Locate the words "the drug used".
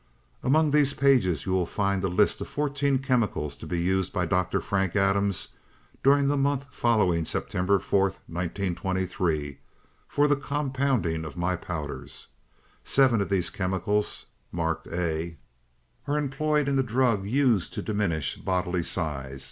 16.77-17.71